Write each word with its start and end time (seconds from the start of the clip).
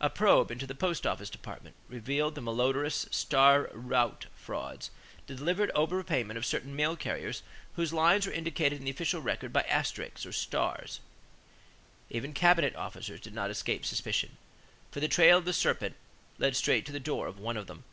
A 0.00 0.08
probe 0.08 0.50
into 0.50 0.66
the 0.66 0.74
post 0.74 1.06
office 1.06 1.28
department 1.28 1.76
revealed 1.86 2.34
the 2.34 2.40
malodorous 2.40 3.06
"star 3.10 3.68
route 3.74 4.24
frauds" 4.34 4.90
the 5.26 5.34
deliberate 5.34 5.70
overpayment 5.74 6.38
of 6.38 6.46
certain 6.46 6.74
mail 6.74 6.96
carriers 6.96 7.42
whose 7.74 7.92
lines 7.92 8.24
were 8.26 8.32
indicated 8.32 8.78
in 8.78 8.86
the 8.86 8.90
official 8.90 9.20
record 9.20 9.52
by 9.52 9.64
asterisks 9.64 10.24
or 10.24 10.32
stars. 10.32 11.00
Even 12.08 12.32
cabinet 12.32 12.74
officers 12.74 13.20
did 13.20 13.34
not 13.34 13.50
escape 13.50 13.84
suspicion, 13.84 14.38
for 14.90 15.00
the 15.00 15.08
trail 15.08 15.36
of 15.36 15.44
the 15.44 15.52
serpent 15.52 15.94
led 16.38 16.56
straight 16.56 16.86
to 16.86 16.92
the 16.92 16.98
door 16.98 17.26
of 17.26 17.38
one 17.38 17.58
of 17.58 17.66
them. 17.66 17.84